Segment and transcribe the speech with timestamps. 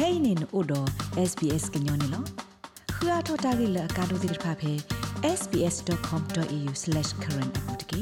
[0.00, 0.88] kainin odo
[1.30, 2.20] sbs gnyone lo
[2.96, 4.72] khua thota gi la ka do dir pha phe
[5.38, 8.00] sbs.com.au/current apotki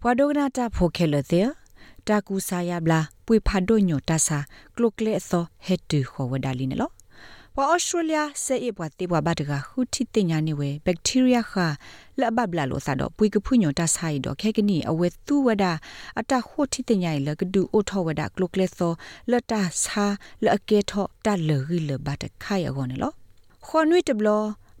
[0.00, 1.42] pwadogna ta phokhe the
[2.06, 4.38] ta ku sa ya bla pui pha do nyo ta sa
[4.76, 6.88] klokle so het tu kho wadali ne lo
[7.58, 11.54] ပအော်စတြေးလျစေအပွားတေပွားဘတ်ကဟူတီတင်ညာနေဝဲဘက်တီးရီးယားခ
[12.20, 15.64] လဘဘလာလို့သာတော့ပွေကဖုညောတဆိုင်တော့ခဲကနီအဝဲသူဝဒ
[16.18, 18.92] အတဟူတီတင်ညာလကဒူအိုထောဝဒကလုကလက်သော
[19.30, 19.52] လတ
[19.84, 20.04] ဆာ
[20.44, 23.14] လအကေထောတလရီလဘတ်ခိုင်အကောနေလို့
[23.66, 24.28] ခွန်ဝီတဘလ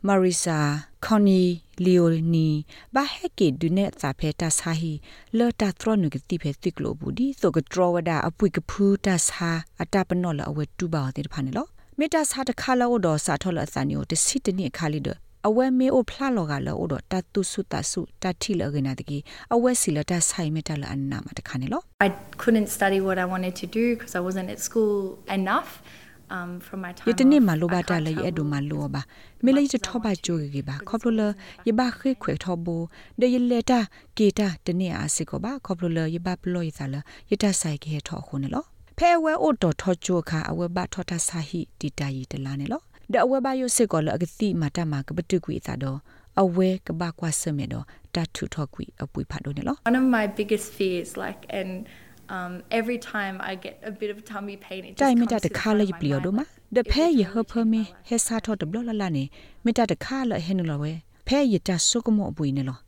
[0.06, 0.58] မာရီစာ
[1.04, 1.40] ခွန်နီ
[1.84, 2.48] လီယိုနီ
[2.94, 4.92] ဘာဟက်ကေဒုနေစာဖေတာဆာဟီ
[5.38, 9.50] လော်တာထရနုကတိဖေတိကလိုဘူးဒီဆိုကဒရဝဒအပွေကဖူတာဆာ
[9.82, 15.08] အတပနောလအဝဲတူပါတဲ့ဖာနေလို့ မေတ္တာစာတခါလောတော့စာထောလအစနီကိုတစီတနိခါလီဒ
[15.48, 19.18] အဝဲမေအိုဖလာလောကလောတော့တတုစုတဆုတတိလကနာတကီ
[19.54, 22.08] အဝဲစီလတဆိုင်မေတ္တာလအနာမတခါနေလော I
[22.42, 24.98] couldn't study what I wanted to do because I wasn't at school
[25.38, 25.70] enough
[26.34, 29.02] um from my time ယတနေ့မှာလိုပါတလည်းအဲ့ဒိုမှာလိုပါ
[29.44, 31.22] မေလေးတထောပါကြိုးကြီးပါခေါပလိုလ
[31.68, 32.76] ယဘခေခွေထောဘူ
[33.20, 33.80] ဒေယလက်တာ
[34.18, 35.98] ကေတာတနေ့အားစစ်ကိုပါခေါပလိုလ
[38.94, 42.80] ယဘပလို့ရစားလယတဆိုင်ကေထောခုန်လောဖဲဝဲအိုတော်ထောချိုခါအဝဲဘထောတာဆာဟီတီတာယီတလာနေလော
[43.12, 45.98] ဒအဝဲဘယိုစစ်ကောလအကတိမာတမကပတုကွေသာတော့
[46.42, 51.70] အဝဲကဘကွာစမေတော့တထုထောကွေအပွေဖတ်တော့နေလော one of my biggest fears like and
[52.34, 55.34] um every time i get a bit of tummy pain it just တိုင်မ comes တ
[55.34, 59.24] to တ the ခါလေပလျော်တော့မှာဒဖဲရဟဖမေဟဲဆာထောတဘလလလနေ
[59.64, 60.92] မတတခါလဟဲနလောဝဲ
[61.26, 62.78] ဖဲရတဆုကမောအပွေနေလော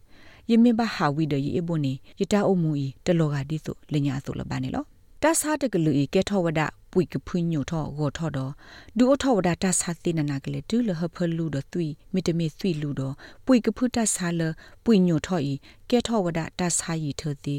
[0.50, 4.84] ယမေဘဟာဝီဒယေအဘနေယတအုံမူဤတလောကဒီဆိုလညာဆိုလပါနေလော
[5.22, 6.60] တဆာတကလူဤကဲထောဝဒ
[6.92, 8.52] ပွိကဖွညိုထောဂောထောတော့
[8.98, 13.14] ဒူအထောဝဒတဆာတိနနာကလေတူလဟဖလူဒသွီမီတမီသွီလူတော့
[13.46, 14.40] ပွိကဖုတဆာလ
[14.84, 15.52] ပွိညိုထောဤ
[15.90, 17.56] ကဲထောဝဒတဆာယီထောတိ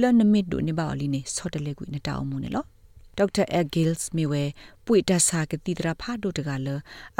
[0.00, 2.64] လနမစ်ဒုနေပါအလီနေဆော့တလေကွနတောင်းမူနေလော
[3.20, 4.44] ဒေါက်တာအဂီလ်စ်မီဝဲ
[4.86, 6.68] ပွိတဆာကတိတရာဖာဒိုတကလ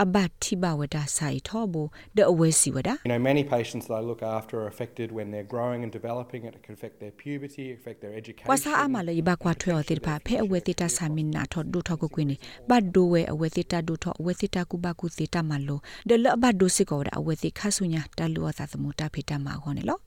[0.02, 1.74] အဘတ်တိဘဝဒဆိုင်ထောဘ
[2.16, 6.40] ဒအဝဲစီဝဒ You know, many patients that I look after are affected when they're growing and developing.
[6.48, 8.48] It can affect their puberty, affect their education.
[8.50, 12.36] ကွာစာအမလည်းဘကွာထွေော်တိဖာဖဲအဝဲတိတာဆာမင်နာထောဒုထောကိုကွင်းနေ
[12.68, 20.00] ဘတ်ဒိုဝဲအဝဲတိတာဒုထောအဝဲတိတာကူဘကူတိတာမလို့ဒလဘတ်ဒိုစစ်ကောအဝဲတိခါဆုညာတလူအသာသမူတာဖေတာမှာခေါနေလို့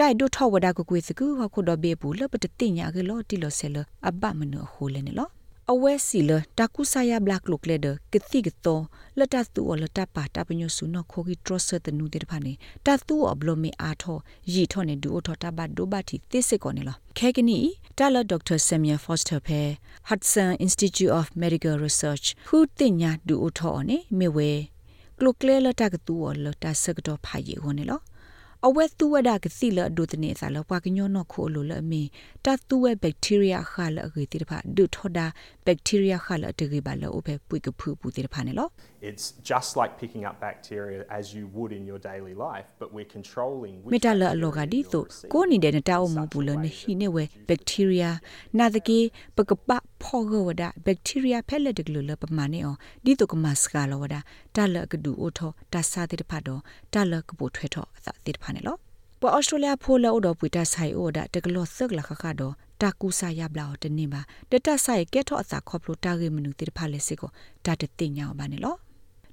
[0.00, 3.76] တိုင်ဒုထောဝဒကိုကွေစကူဟခုတော့ဘေဘူးလပတတိညာကလောတိလောဆဲလ
[4.08, 5.30] အဘမနဟိုလဲနေလို့
[5.72, 8.80] အဝဲစီလတကုဆာယဘလက်လုကလေဒကတိကတော
[9.18, 12.52] လတတူအလတပါတပညဆုနခိုဂီထရဆတနုတေဖာနေ
[12.86, 14.18] တတူအဘလမေအာထော
[14.52, 17.58] ရီထောနေဒူအထောတဘဒိုဘတီသစ်စကောနေလားခဲကနီ
[17.98, 19.60] တာလဒေါက်တာဆမ်မီယာဖော့စတာဖဲ
[20.08, 24.50] Hudson Institute of Medical Research ဟူတင်ညာဒူအထောနေမေဝဲ
[25.18, 28.02] ကလုကလေလတကတူအလတဆကတော့ဖာရီဟောနေလား
[28.64, 32.02] အဝဲသူဝဒကစီလဒုတနေစာလပွားကညောနခိုလိုလအမီ
[32.44, 35.26] တတူဝဲဘက်တီးရီးယားခါလအဂေတိတဖာဒုထောဒါ
[35.66, 38.68] ဘက်တီးရီးယားခါလတဂေပါလအဖဲပွိကဖူပူတိတဖာနေလော
[39.08, 43.12] It's just like picking up bacteria as you would in your daily life, but we're
[43.16, 45.02] controlling မေတလအလောကဒီဆို
[45.32, 48.16] ကိုနေတဲ့နတာအမဘူးလနဟိနေဝဲဘက်တီးရီးယား
[48.58, 48.98] နာတကေ
[49.36, 49.70] ပကပ
[50.06, 54.16] ဖောဂဝဒဘက်တီးရီးယားဖဲလက်တကလလပမာနေအောင်ဒီတုကမစကလဝဒ
[54.56, 56.60] တလကဒူအိုထောတဆာတိတဖတ်တော့
[56.92, 58.76] တလကပိုထွဲထောအသတိတဖတ်နေလော
[59.20, 67.30] ပေါ်အော်စတြေးလျဖိုလောတော့ပွေတဆိုင်အိုဒါတကလောဆက်ကလခခတော့တာကူစာရဘလာတနေပါတတဆိုင်ကဲထောအစာခေါပလိုတာဂေမနုတိတဖတ်လက်စစ်ကို
[67.64, 68.76] တတတင်ညာပါနေလော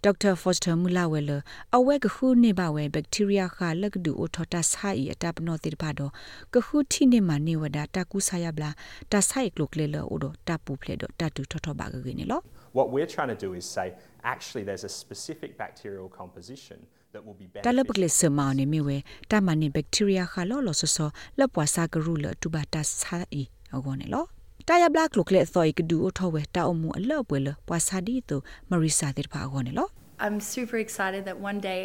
[0.04, 1.32] ဒေါက်တာဖော့စတာမူလာဝဲလ
[1.76, 6.12] အဝဲကခုနေပါဝဲဘက်တီးရီးယားခါလက်ကဒူအိုထော်တာဆိုင်အတပနောတိပါတော့
[6.54, 8.70] ကခုတီနေမနေဝဒတာကူဆာယဘလာ
[9.12, 12.42] တာဆိုင်ကလုကလေလောအိုတော့တပူဖလေတော့တတူထော်ထော်ပါကကနေလော
[12.78, 13.88] What we're trying to do is say,
[14.34, 16.78] actually, there's a specific bacterial composition
[17.14, 18.02] that will be တလပက beneficial.
[18.02, 18.98] လေစမောင်နေမြဝဲ
[19.32, 20.98] တာမနေဘက်တီးရီးယားခါလောလောဆဆ
[21.40, 24.26] လပွားစာကရူလတူဘာတာဆိုင်အကောနေလော
[24.68, 28.38] တာယဘလကလုကလေသောကဒူအိုထော်ဝဲတာအမှုအလော့ပွဲလပွားစာဒီတူ
[28.70, 29.88] မရီစာတိပါအကောနေလော
[30.26, 31.84] i'm super excited that one day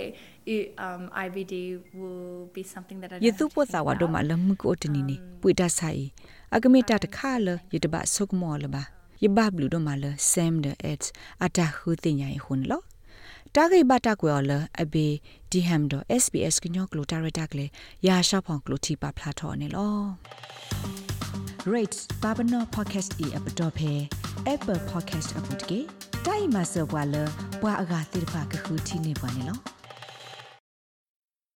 [0.55, 1.55] it, um IVD
[2.01, 4.15] will be something that I don't ယေ have သူ to ပ think သာဝဒ about.
[4.15, 6.05] မလမှုကိုတနီနေပွေတဆိုင်
[6.55, 8.83] အကမေတာတခါလယတဘဆုကမောလပါ
[9.25, 10.77] ယဘဘလူဒမလဆမ်ဒက်
[11.45, 12.83] အတာခုတင်ညာဟွန်းလော
[13.55, 14.53] တာဂိဘတာကွယ်လ
[14.83, 15.07] အဘေ
[15.51, 15.93] ဒီဟမ်ဒ
[16.23, 17.67] SBS ကညောကလိုတာရတာကလေ
[18.07, 18.79] ရာရှောက်ဖောင်ကလို
[21.75, 21.83] တီ
[22.23, 23.93] ပါဖလာထော်နေလော rate babano podcast e app dot phe
[24.47, 25.81] apple podcast app dot ke
[26.27, 27.23] dai ma so bwa le
[27.61, 29.78] bwa aga tir pha ka khu thi ne bwa ne lo